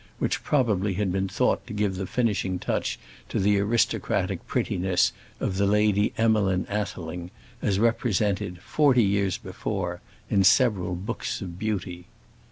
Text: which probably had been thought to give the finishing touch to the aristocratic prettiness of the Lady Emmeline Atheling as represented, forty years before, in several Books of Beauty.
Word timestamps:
which 0.17 0.43
probably 0.43 0.95
had 0.95 1.11
been 1.11 1.27
thought 1.27 1.67
to 1.67 1.73
give 1.73 1.93
the 1.95 2.07
finishing 2.07 2.57
touch 2.57 2.97
to 3.29 3.37
the 3.39 3.59
aristocratic 3.59 4.47
prettiness 4.47 5.13
of 5.39 5.57
the 5.57 5.67
Lady 5.67 6.11
Emmeline 6.17 6.65
Atheling 6.71 7.29
as 7.61 7.77
represented, 7.77 8.59
forty 8.63 9.03
years 9.03 9.37
before, 9.37 10.01
in 10.27 10.43
several 10.43 10.95
Books 10.95 11.39
of 11.39 11.59
Beauty. 11.59 12.07